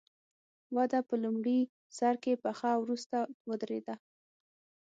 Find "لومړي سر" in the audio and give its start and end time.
1.23-2.13